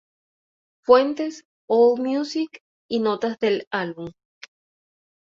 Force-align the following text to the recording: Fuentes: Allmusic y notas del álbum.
Fuentes: 0.83 1.43
Allmusic 1.69 2.63
y 2.89 3.01
notas 3.01 3.37
del 3.37 3.67
álbum. 3.69 4.09